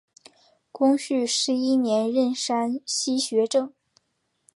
[0.71, 3.71] 光绪十一年任山西学政。